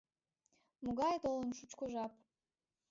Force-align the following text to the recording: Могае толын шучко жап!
Могае 0.83 1.17
толын 1.23 1.49
шучко 1.57 1.85
жап! 1.93 2.11